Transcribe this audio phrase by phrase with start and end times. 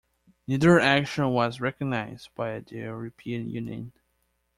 [0.47, 3.93] Neither action was recognized by the European Union.